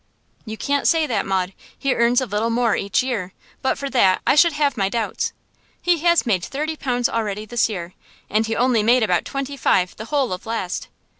[0.47, 1.53] 'You can't say that, Maud.
[1.77, 3.33] He earns a little more each year.
[3.61, 5.31] But for that, I should have my doubts.
[5.79, 7.93] He has made thirty pounds already this year,
[8.27, 10.87] and he only made about twenty five the whole of last.